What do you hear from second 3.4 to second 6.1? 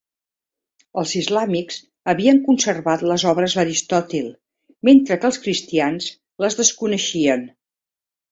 d'Aristòtil, mentre que els cristians